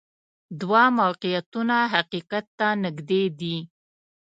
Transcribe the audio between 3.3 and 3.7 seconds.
دي.